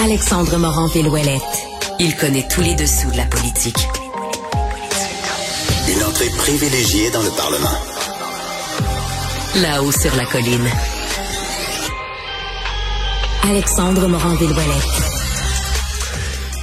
[0.00, 1.66] Alexandre Morand-Villouellette.
[1.98, 3.88] Il connaît tous les dessous de la politique.
[5.88, 7.78] Une entrée privilégiée dans le Parlement.
[9.56, 10.68] Là-haut sur la colline.
[13.44, 15.23] Alexandre Morand-Villouellette.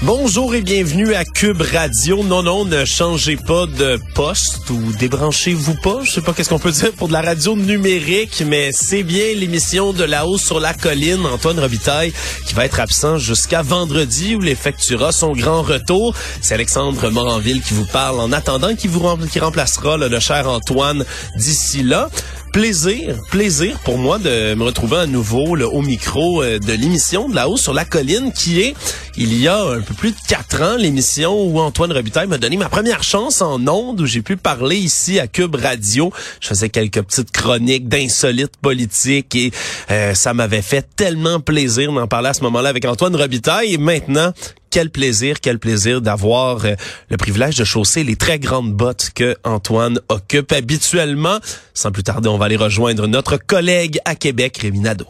[0.04, 2.24] Bonjour et bienvenue à Cube Radio.
[2.24, 6.00] Non, non, ne changez pas de poste ou débranchez-vous pas.
[6.04, 9.36] Je sais pas qu'est-ce qu'on peut dire pour de la radio numérique, mais c'est bien
[9.36, 11.24] l'émission de La hausse sur la colline.
[11.28, 12.14] Antoine Robitaille
[12.48, 16.16] qui va être absent jusqu'à vendredi où il effectuera son grand retour.
[16.42, 21.06] C'est Alexandre Moranville qui vous parle en attendant qui vous qui remplacera le cher Antoine
[21.36, 22.10] d'ici là
[22.52, 27.30] plaisir, plaisir pour moi de me retrouver à nouveau là, au micro euh, de l'émission
[27.30, 28.76] de la hausse sur la colline qui est,
[29.16, 32.58] il y a un peu plus de quatre ans, l'émission où Antoine Robitaille m'a donné
[32.58, 36.12] ma première chance en ondes où j'ai pu parler ici à Cube Radio.
[36.40, 39.52] Je faisais quelques petites chroniques d'insolites politiques et
[39.90, 43.74] euh, ça m'avait fait tellement plaisir d'en parler à ce moment-là avec Antoine Robitaille.
[43.74, 44.34] Et maintenant,
[44.72, 46.74] quel plaisir, quel plaisir d'avoir euh,
[47.10, 51.38] le privilège de chausser les très grandes bottes que Antoine occupe habituellement.
[51.76, 55.08] Sans plus tarder, on va aller rejoindre notre collègue à Québec, Rémi Nadeau.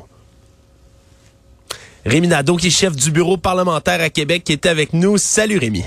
[2.06, 5.17] Rémi Nadeau, qui est chef du bureau parlementaire à Québec, qui était avec nous.
[5.17, 5.84] Salut Rémi.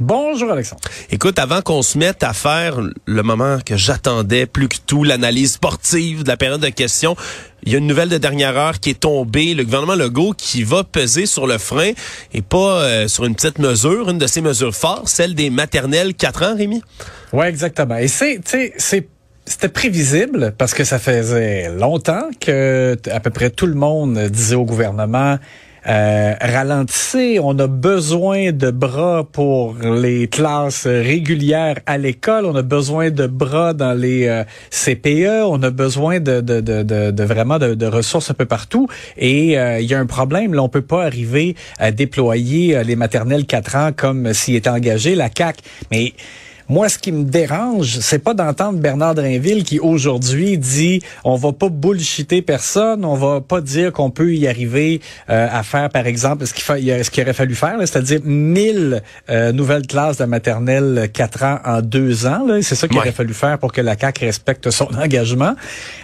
[0.00, 0.80] Bonjour Alexandre.
[1.10, 5.52] Écoute, avant qu'on se mette à faire le moment que j'attendais plus que tout, l'analyse
[5.52, 7.16] sportive de la période de questions,
[7.64, 9.52] il y a une nouvelle de dernière heure qui est tombée.
[9.52, 11.92] Le gouvernement Legault qui va peser sur le frein
[12.32, 16.14] et pas euh, sur une petite mesure, une de ces mesures fortes, celle des maternelles
[16.14, 16.82] 4 ans, Rémi?
[17.34, 17.98] Oui, exactement.
[17.98, 18.40] Et c'est,
[18.78, 19.06] c'est
[19.44, 24.54] c'était prévisible parce que ça faisait longtemps que à peu près tout le monde disait
[24.54, 25.38] au gouvernement
[25.86, 32.62] euh, ralentissez, on a besoin de bras pour les classes régulières à l'école, on a
[32.62, 37.58] besoin de bras dans les euh, CPE, on a besoin de, de, de, de vraiment
[37.58, 38.88] de, ressources un peu partout.
[39.16, 42.82] Et euh, il y a un problème, là, on peut pas arriver à déployer euh,
[42.82, 45.58] les maternelles 4 ans comme s'il était engagé, la CAC.
[45.90, 46.12] Mais
[46.70, 51.52] moi, ce qui me dérange, c'est pas d'entendre Bernard Drinville qui aujourd'hui dit on va
[51.52, 55.00] pas bullshiter personne, on va pas dire qu'on peut y arriver
[55.30, 56.62] euh, à faire, par exemple, ce qu'il
[57.04, 61.82] ce qu'il aurait fallu faire, c'est-à-dire 1000 euh, nouvelles classes de maternelle 4 ans en
[61.82, 62.46] 2 ans.
[62.62, 65.56] C'est ça qu'il aurait fallu faire pour que la CAC respecte son engagement.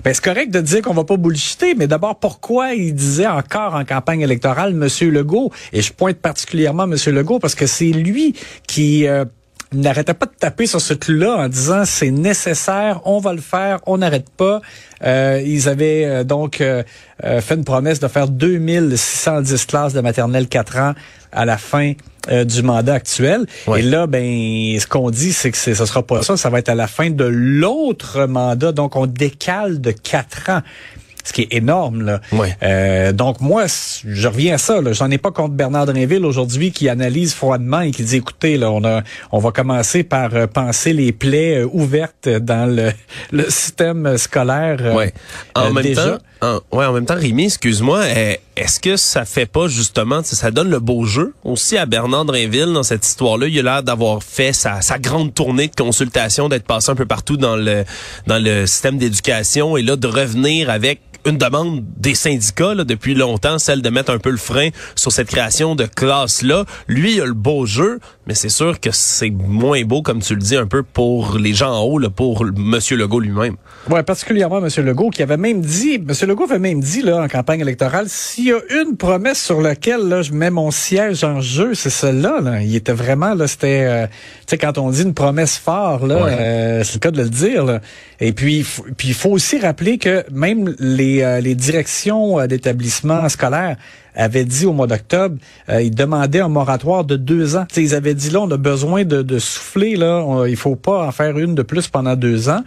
[0.03, 3.77] Ben, c'est correct de dire qu'on va pas bullshiter, mais d'abord, pourquoi il disait encore
[3.77, 5.53] en campagne électorale Monsieur Legault?
[5.72, 8.34] Et je pointe particulièrement Monsieur Legault parce que c'est lui
[8.66, 9.25] qui euh,
[9.76, 13.81] n'arrêtait pas de taper sur ce clou-là en disant c'est nécessaire, on va le faire,
[13.87, 14.60] on n'arrête pas.
[15.04, 16.82] Euh, ils avaient euh, donc euh,
[17.22, 20.94] fait une promesse de faire 2610 classes de maternelle 4 ans
[21.32, 21.92] à la fin
[22.44, 23.47] du mandat actuel.
[23.76, 24.20] Et là, ben,
[24.81, 27.10] ce qu'on dit, c'est que ce sera pas ça, ça va être à la fin
[27.10, 28.72] de l'autre mandat.
[28.72, 30.62] Donc, on décale de 4 ans
[31.26, 32.03] ce qui est énorme.
[32.03, 32.20] Là.
[32.62, 34.81] Euh, donc moi, je reviens à ça.
[34.92, 38.70] J'en ai pas contre Bernard Drinville aujourd'hui qui analyse froidement et qui dit, écoutez, là,
[38.70, 42.92] on, a, on va commencer par euh, penser les plaies euh, ouvertes dans le,
[43.32, 44.78] le système scolaire.
[44.81, 45.12] Euh, ouais.
[45.54, 48.04] En même temps, en, ouais, en même temps, Rémi, excuse-moi,
[48.56, 52.72] est-ce que ça fait pas justement, ça donne le beau jeu aussi à Bernard Drinville
[52.72, 53.48] dans cette histoire-là?
[53.48, 57.06] Il a l'air d'avoir fait sa, sa grande tournée de consultation, d'être passé un peu
[57.06, 57.84] partout dans le
[58.26, 63.14] dans le système d'éducation et là de revenir avec une demande des syndicats là, depuis
[63.14, 66.64] longtemps, celle de mettre un peu le frein sur cette création de classe-là.
[66.87, 70.34] Lui, il a le beau jeu, mais c'est sûr que c'est moins beau, comme tu
[70.34, 72.78] le dis, un peu pour les gens en haut, là, pour M.
[72.91, 73.56] Legault lui-même.
[73.91, 74.84] Oui, particulièrement M.
[74.84, 76.12] Legault, qui avait même dit, M.
[76.28, 80.09] Legault avait même dit là, en campagne électorale, s'il y a une promesse sur laquelle
[80.09, 82.41] là, je mets mon siège en jeu, c'est celle-là.
[82.41, 82.62] Là.
[82.62, 84.12] Il était vraiment, là, c'était, euh, tu
[84.48, 87.65] sais, quand on dit une promesse forte, là, euh, c'est le cas de le dire.
[87.65, 87.81] Là.
[88.20, 88.65] Et puis,
[88.97, 93.77] puis il faut aussi rappeler que même les euh, les, directions euh, d'établissements scolaires
[94.15, 95.37] avaient dit au mois d'octobre,
[95.69, 97.66] euh, ils demandaient un moratoire de deux ans.
[97.77, 101.37] ils avaient dit là, on a besoin de, souffler, là, il faut pas en faire
[101.38, 102.62] une de plus pendant deux ans.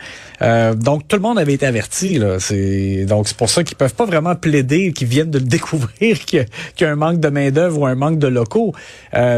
[0.76, 2.20] donc tout le monde avait été averti.
[2.20, 2.40] Là.
[2.40, 6.20] C'est, donc c'est pour ça qu'ils peuvent pas vraiment plaider, qu'ils viennent de le découvrir
[6.20, 6.46] qu'il
[6.80, 8.74] y, a, un manque de main d'œuvre ou un manque de locaux.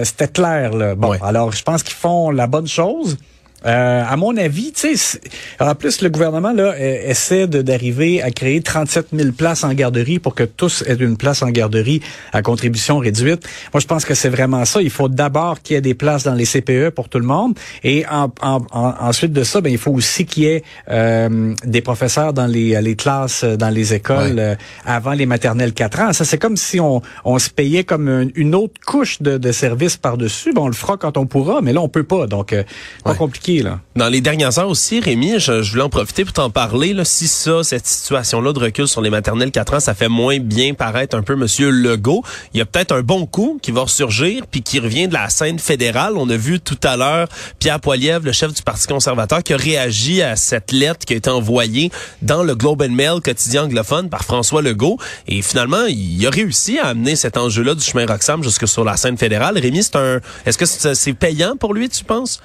[0.04, 0.74] C'était clair.
[0.74, 0.96] Là.
[0.96, 3.18] Bon, alors je pense qu'ils font la bonne chose.
[3.66, 5.20] Euh, à mon avis, tu sais,
[5.60, 10.18] en plus le gouvernement là e-, essaie d'arriver à créer 37 000 places en garderie
[10.18, 12.02] pour que tous aient une place en garderie
[12.34, 13.48] à contribution réduite.
[13.72, 14.82] Moi, je pense que c'est vraiment ça.
[14.82, 17.58] Il faut d'abord qu'il y ait des places dans les CPE pour tout le monde,
[17.84, 21.82] et en, en, ensuite de ça, ben il faut aussi qu'il y ait euh, des
[21.82, 24.56] professeurs dans les, les classes, dans les écoles euh,
[24.86, 26.14] avant les maternelles 4 ans.
[26.14, 29.98] Ça, c'est comme si on, on se payait comme une, autre couche de, de services
[29.98, 30.52] par dessus.
[30.52, 32.26] Bon, on le fera quand on pourra, mais là on peut pas.
[32.26, 32.56] Donc,
[33.04, 33.51] pas compliqué
[33.96, 36.94] Dans les dernières heures aussi, Rémi, je, je voulais en profiter pour t'en parler.
[36.94, 40.40] Là, si ça, cette situation-là de recul sur les maternelles 4 ans, ça fait moins
[40.40, 43.82] bien paraître un peu Monsieur Legault, il y a peut-être un bon coup qui va
[43.82, 46.14] ressurgir puis qui revient de la scène fédérale.
[46.16, 47.28] On a vu tout à l'heure
[47.60, 51.18] Pierre Poilievre, le chef du Parti conservateur, qui a réagi à cette lettre qui a
[51.18, 54.98] été envoyée dans le Globe and Mail quotidien anglophone par François Legault.
[55.28, 58.98] Et finalement, il a réussi à amener cet enjeu-là du chemin Roxham jusque sur la
[58.98, 59.58] scène fédérale.
[59.58, 62.40] Rémi, c'est un, est-ce que c'est payant pour lui, tu penses?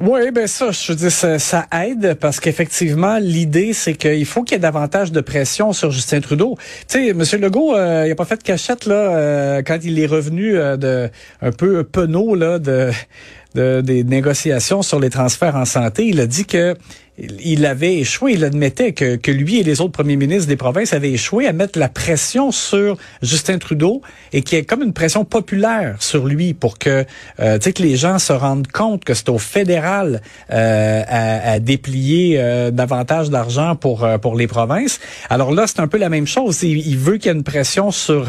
[0.00, 4.54] Oui, ben ça, je veux dire, ça, aide parce qu'effectivement, l'idée, c'est qu'il faut qu'il
[4.54, 6.56] y ait davantage de pression sur Justin Trudeau.
[6.88, 7.40] Tu sais, M.
[7.40, 10.76] Legault, euh, il a pas fait de cachette là euh, quand il est revenu euh,
[10.76, 11.10] de
[11.40, 12.90] un peu penaud là de,
[13.54, 16.06] de des négociations sur les transferts en santé.
[16.06, 16.74] Il a dit que
[17.18, 20.92] il avait échoué, il admettait que, que lui et les autres premiers ministres des provinces
[20.92, 24.02] avaient échoué à mettre la pression sur Justin Trudeau
[24.32, 27.04] et qu'il y ait comme une pression populaire sur lui pour que,
[27.38, 32.36] euh, que les gens se rendent compte que c'est au fédéral euh, à, à, déplier
[32.38, 34.98] euh, davantage d'argent pour euh, pour les provinces.
[35.30, 36.62] Alors là, c'est un peu la même chose.
[36.62, 38.26] Il, veut qu'il y ait une pression sur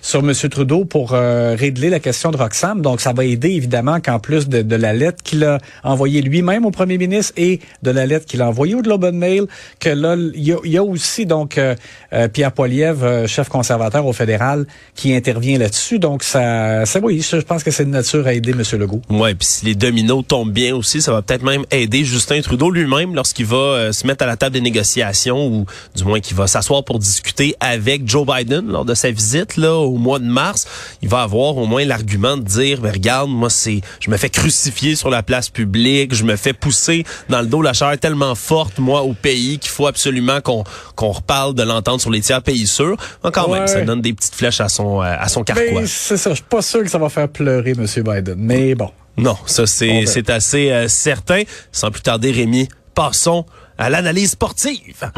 [0.00, 0.32] sur M.
[0.50, 2.80] Trudeau pour régler la question de Roxham.
[2.82, 6.64] Donc, ça va aider évidemment qu'en plus de, de la lettre qu'il a envoyée lui-même
[6.64, 9.46] au premier ministre et de la lettre qu'il a envoyé au Globe and Mail,
[9.80, 11.74] que là, il y, a, aussi donc euh,
[12.12, 15.98] euh, Pierre Poilievre, euh, chef conservateur au fédéral, qui intervient là-dessus.
[15.98, 18.62] Donc ça, ça oui, je pense que c'est de nature à aider M.
[18.78, 19.02] Legault.
[19.10, 22.70] Ouais, puis si les dominos tombent bien aussi, ça va peut-être même aider Justin Trudeau
[22.70, 26.46] lui-même lorsqu'il va se mettre à la table des négociations ou du moins qu'il va
[26.46, 30.66] s'asseoir pour discuter avec Joe Biden lors de sa visite là au mois de mars.
[31.02, 34.30] Il va avoir au moins l'argument de dire, mais regarde, moi c'est, je me fais
[34.30, 38.34] crucifier sur la place publique, je me fais pousser dans le dos la chair tellement
[38.34, 40.64] forte, moi, au pays, qu'il faut absolument qu'on
[40.96, 42.96] qu'on reparle de l'entente sur les tiers pays sûrs.
[43.32, 45.86] Quand même, ça donne des petites flèches à son euh, à son carquois.
[45.86, 46.30] C'est ça.
[46.30, 47.86] Je suis pas sûr que ça va faire pleurer M.
[47.86, 48.90] Biden, mais bon.
[49.16, 51.42] Non, ça c'est c'est assez euh, certain.
[51.70, 53.46] Sans plus tarder, Rémi, passons
[53.78, 55.10] à l'analyse sportive.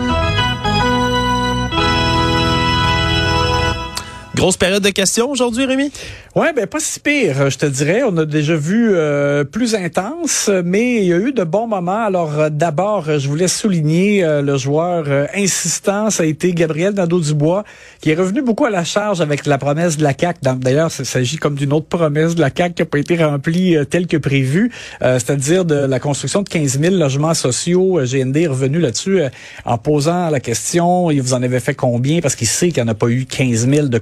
[4.35, 5.93] Grosse période de questions aujourd'hui, Rémi?
[6.35, 8.03] Ouais, ben pas si pire, je te dirais.
[8.05, 12.05] On a déjà vu euh, plus intense, mais il y a eu de bons moments.
[12.05, 17.63] Alors euh, d'abord, je voulais souligner euh, le joueur insistant, ça a été Gabriel Nadeau-Dubois,
[18.01, 20.41] qui est revenu beaucoup à la charge avec la promesse de la CAQ.
[20.57, 23.77] D'ailleurs, il s'agit comme d'une autre promesse de la CAQ qui n'a pas été remplie
[23.89, 28.01] telle que prévu, c'est-à-dire de la construction de 15 000 logements sociaux.
[28.05, 29.23] GND est revenu là-dessus
[29.65, 32.21] en posant la question, il vous en avait fait combien?
[32.21, 33.99] Parce qu'il sait qu'il n'y en a pas eu 15 000 de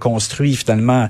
[0.57, 1.09] finalement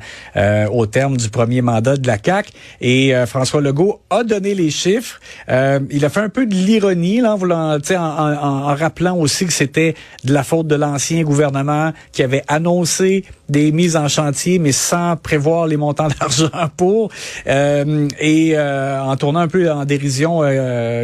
[0.70, 2.52] au terme du premier mandat de la CAC.
[2.80, 5.20] Et euh, François Legault a donné les chiffres.
[5.48, 9.16] Euh, il a fait un peu de l'ironie là, en, voulant, en, en, en, rappelant
[9.16, 9.94] aussi que c'était
[10.24, 15.16] de la faute de l'ancien gouvernement qui avait annoncé des mises en chantier, mais sans
[15.16, 17.10] prévoir les montants d'argent pour,
[17.46, 20.40] euh, et en tournant un peu en dérision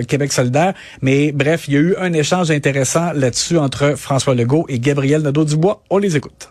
[0.06, 0.74] Québec solidaire.
[1.02, 5.22] Mais bref, il y a eu un échange intéressant là-dessus entre François Legault et Gabriel
[5.22, 5.82] Nadeau-Dubois.
[5.90, 6.48] On les écoute.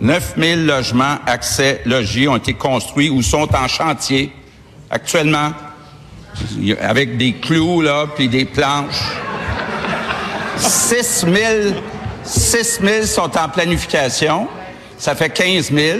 [0.00, 4.32] 9 000 logements accès logis ont été construits ou sont en chantier
[4.90, 5.50] actuellement
[6.80, 9.02] avec des clous là puis des planches.
[10.56, 11.34] 6 000,
[12.22, 14.48] 6 000 sont en planification.
[14.98, 15.98] Ça fait 15 000.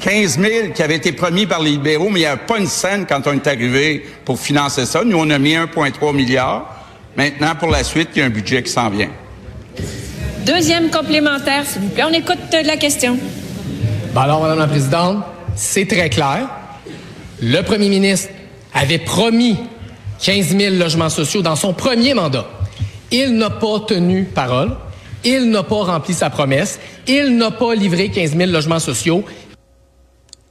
[0.00, 2.66] 15 000 qui avaient été promis par les libéraux, mais il n'y a pas une
[2.66, 5.04] scène quand on est arrivé pour financer ça.
[5.04, 6.74] Nous, on a mis 1,3 milliard.
[7.16, 9.10] Maintenant, pour la suite, il y a un budget qui s'en vient.
[10.46, 12.04] Deuxième complémentaire, s'il vous plaît.
[12.08, 13.18] On écoute la question.
[14.14, 15.18] Ben alors, Madame la Présidente,
[15.54, 16.48] c'est très clair.
[17.42, 18.30] Le premier ministre
[18.72, 19.56] avait promis
[20.22, 22.46] 15 000 logements sociaux dans son premier mandat.
[23.10, 24.70] Il n'a pas tenu parole.
[25.24, 26.80] Il n'a pas rempli sa promesse.
[27.06, 29.24] Il n'a pas livré 15 000 logements sociaux.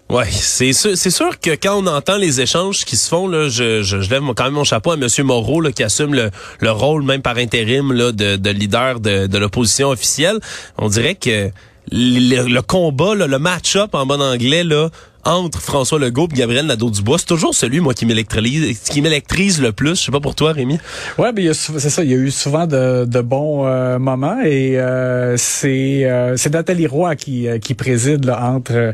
[0.09, 3.47] Ouais, c'est sûr, c'est sûr que quand on entend les échanges qui se font, là,
[3.47, 5.07] je, je, lève quand même mon chapeau à M.
[5.19, 9.27] Moreau là, qui assume le, le rôle même par intérim là, de, de leader de,
[9.27, 10.39] de l'opposition officielle.
[10.79, 11.51] On dirait que
[11.91, 14.89] le, combat, le match-up en bon anglais, là,
[15.25, 19.71] entre François Legault et Gabriel Nadeau-Dubois, c'est toujours celui, moi, qui m'électrise, qui m'électrise le
[19.71, 19.99] plus.
[19.99, 20.79] Je sais pas pour toi, Rémi.
[21.17, 22.03] Ouais, ben, c'est ça.
[22.03, 26.87] Il y a eu souvent de, de bons euh, moments et euh, c'est euh, Nathalie
[26.87, 28.93] Roy qui qui préside là, entre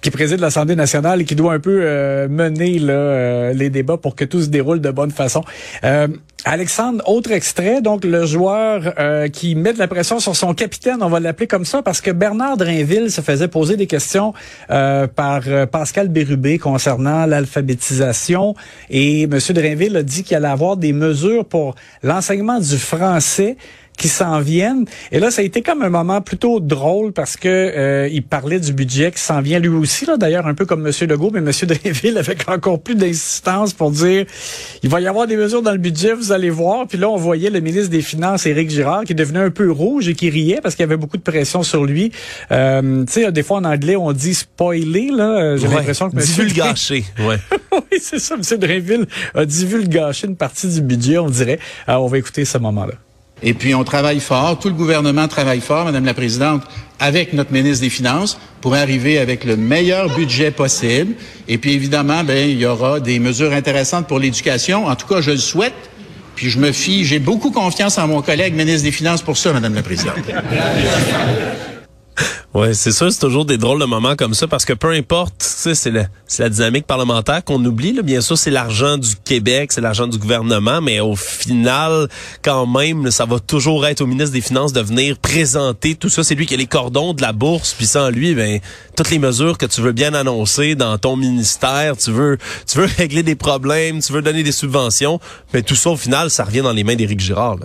[0.00, 1.80] qui préside l'Assemblée nationale et qui doit un peu
[2.28, 5.42] mener là, les débats pour que tout se déroule de bonne façon.
[6.44, 8.94] Alexandre, autre extrait, donc le joueur
[9.32, 12.10] qui met de la pression sur son capitaine, on va l'appeler comme ça, parce que
[12.10, 14.32] Bernard Drinville se faisait poser des questions
[14.68, 18.54] par Pascal Bérubé concernant l'alphabétisation
[18.90, 19.38] et M.
[19.50, 23.56] Drainville a dit qu'il allait avoir des mesures pour l'enseignement du français
[23.96, 24.84] qui s'en viennent.
[25.10, 28.58] Et là, ça a été comme un moment plutôt drôle parce que euh, il parlait
[28.58, 30.92] du budget qui s'en vient lui aussi, là, d'ailleurs, un peu comme M.
[31.08, 31.50] Legault, mais M.
[31.62, 34.26] Dreyville avec encore plus d'insistance pour dire
[34.82, 36.86] il va y avoir des mesures dans le budget, vous allez voir.
[36.86, 40.08] Puis là, on voyait le ministre des Finances, Éric Girard, qui devenait un peu rouge
[40.08, 42.12] et qui riait parce qu'il y avait beaucoup de pression sur lui.
[42.50, 45.56] Euh, tu sais, des fois en anglais, on dit spoiler, là.
[45.56, 46.22] J'ai l'impression que M.
[46.22, 47.36] Divulgaché, ouais.
[47.72, 48.34] oui, c'est ça.
[48.34, 48.58] M.
[48.58, 51.58] Dreyville a divulgaché une partie du budget, on dirait.
[51.86, 52.94] Alors, on va écouter ce moment-là.
[53.42, 56.62] Et puis, on travaille fort, tout le gouvernement travaille fort, Madame la Présidente,
[57.00, 61.14] avec notre ministre des Finances pour arriver avec le meilleur budget possible.
[61.48, 64.86] Et puis, évidemment, ben, il y aura des mesures intéressantes pour l'éducation.
[64.86, 65.74] En tout cas, je le souhaite.
[66.34, 69.52] Puis je me fie, j'ai beaucoup confiance en mon collègue ministre des Finances pour ça,
[69.52, 70.16] Madame la Présidente.
[72.54, 75.34] Ouais, c'est sûr, c'est toujours des drôles de moments comme ça parce que peu importe,
[75.38, 76.04] c'est la,
[76.38, 77.94] la dynamique parlementaire qu'on oublie.
[77.94, 78.02] Là.
[78.02, 82.08] Bien sûr, c'est l'argent du Québec, c'est l'argent du gouvernement, mais au final,
[82.42, 86.24] quand même, ça va toujours être au ministre des Finances de venir présenter tout ça.
[86.24, 88.60] C'est lui qui a les cordons de la bourse, puis sans lui, ben
[88.96, 92.88] toutes les mesures que tu veux bien annoncer dans ton ministère, tu veux, tu veux
[92.98, 95.20] régler des problèmes, tu veux donner des subventions,
[95.54, 97.56] mais tout ça au final, ça revient dans les mains d'Éric Girard.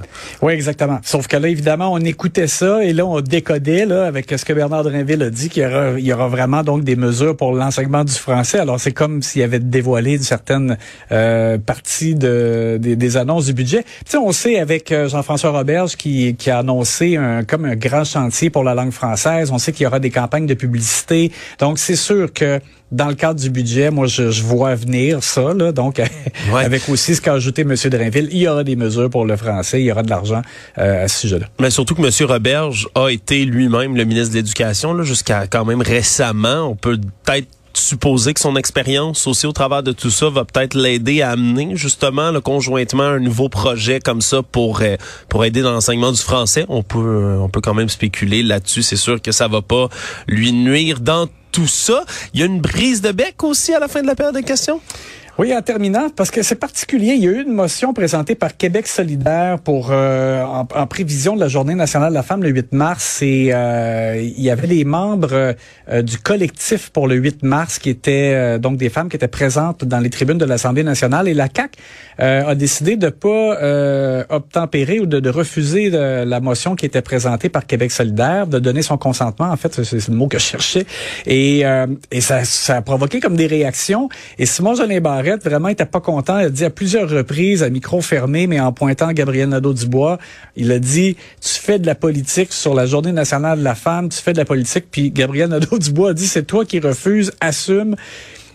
[0.41, 0.99] Oui, exactement.
[1.03, 4.53] Sauf que là, évidemment, on écoutait ça et là, on décodait là avec ce que
[4.53, 5.63] Bernard Drinville a dit qu'il
[5.99, 8.59] y aura, vraiment donc des mesures pour l'enseignement du français.
[8.59, 10.77] Alors, c'est comme s'il avait dévoilé certaines
[11.11, 13.83] euh, parties de, des, des, annonces du budget.
[13.83, 17.75] Tu sais, on sait avec euh, Jean-François Roberge qui, qui a annoncé un, comme un
[17.75, 19.51] grand chantier pour la langue française.
[19.51, 21.31] On sait qu'il y aura des campagnes de publicité.
[21.59, 22.59] Donc, c'est sûr que
[22.91, 25.53] dans le cadre du budget, moi, je, je vois venir ça.
[25.53, 25.97] Là, donc,
[26.53, 26.63] ouais.
[26.63, 27.75] avec aussi ce qu'a ajouté M.
[27.75, 30.41] Drainville, il y aura des mesures pour le français, il y aura de l'argent
[30.77, 31.47] euh, à ce sujet-là.
[31.59, 32.29] Mais surtout que M.
[32.29, 36.69] Roberge a été lui-même le ministre de l'Éducation jusqu'à quand même récemment.
[36.69, 37.47] On peut peut-être
[37.79, 41.75] supposer que son expérience aussi au travers de tout ça va peut-être l'aider à amener
[41.75, 44.95] justement le conjointement un nouveau projet comme ça pour euh,
[45.29, 46.65] pour aider dans l'enseignement du français.
[46.69, 48.83] On peut euh, on peut quand même spéculer là-dessus.
[48.83, 49.89] C'est sûr que ça va pas
[50.27, 52.03] lui nuire dans tout ça.
[52.33, 54.41] Il y a une brise de bec aussi à la fin de la période de
[54.41, 54.81] questions?
[55.39, 58.57] Oui, en terminant, parce que c'est particulier, il y a eu une motion présentée par
[58.57, 62.73] Québec solidaire pour euh, en, prévision de la Journée nationale de la femme le 8
[62.73, 63.21] mars.
[63.21, 65.53] Et euh, il y avait les membres
[65.91, 69.27] euh, du collectif pour le 8 mars qui étaient euh, donc des femmes qui étaient
[69.27, 71.27] présentes dans les tribunes de l'Assemblée nationale.
[71.27, 71.75] Et la CAC
[72.17, 77.67] a décidé de pas obtempérer ou de, de refuser la motion qui était présentée par
[77.67, 79.51] Québec solidaire, de donner son consentement.
[79.51, 80.87] En fait, c'est le mot que je cherchais.
[81.27, 81.63] Et,
[82.11, 84.09] et ça, ça a provoqué comme des réactions.
[84.39, 86.39] Et Simon Jolin Barrette vraiment était pas content.
[86.39, 90.17] Il a dit à plusieurs reprises, à micro fermé, mais en pointant Gabriel Nadeau-Dubois,
[90.55, 94.09] il a dit, tu fais de la politique sur la Journée nationale de la femme,
[94.09, 94.85] tu fais de la politique.
[94.89, 97.95] Puis Gabriel Nadeau-Dubois a dit, c'est toi qui refuses, assume.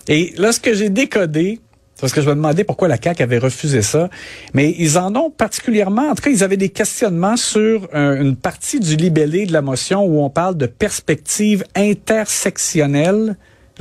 [0.08, 1.60] Et là, ce que j'ai décodé,
[2.00, 4.08] parce que je me demandais pourquoi la CAQ avait refusé ça.
[4.54, 8.34] Mais ils en ont particulièrement, en tout cas, ils avaient des questionnements sur euh, une
[8.34, 13.36] partie du libellé de la motion où on parle de perspective intersectionnelle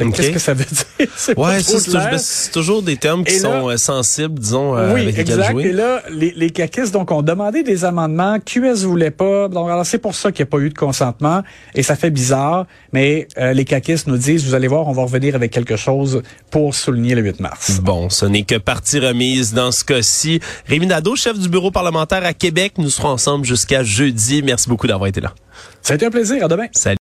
[0.07, 0.17] Okay.
[0.17, 1.07] Qu'est-ce que ça veut dire?
[1.37, 5.51] Ouais, c'est toujours des termes qui là, sont euh, sensibles, disons, euh, oui, avec exact.
[5.51, 5.65] jouer.
[5.65, 8.37] Et là, les, les caquistes, donc, ont demandé des amendements.
[8.39, 9.47] QS voulait pas.
[9.47, 11.43] Donc, alors, c'est pour ça qu'il n'y a pas eu de consentement.
[11.75, 12.65] Et ça fait bizarre.
[12.93, 16.21] Mais euh, les caquistes nous disent, vous allez voir, on va revenir avec quelque chose
[16.49, 17.79] pour souligner le 8 mars.
[17.81, 20.39] Bon, ce n'est que partie remise dans ce cas-ci.
[20.67, 22.73] Rémi Nadeau, chef du bureau parlementaire à Québec.
[22.77, 24.41] Nous serons ensemble jusqu'à jeudi.
[24.43, 25.33] Merci beaucoup d'avoir été là.
[25.81, 26.45] Ça a été un plaisir.
[26.45, 26.67] À demain.
[26.71, 26.89] Salut.